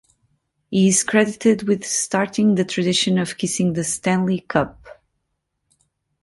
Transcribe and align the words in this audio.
He 0.71 0.87
is 0.87 1.03
credited 1.03 1.67
with 1.67 1.85
starting 1.85 2.55
the 2.55 2.65
tradition 2.65 3.19
of 3.19 3.37
kissing 3.37 3.73
the 3.73 3.83
Stanley 3.83 4.39
Cup. 4.39 4.83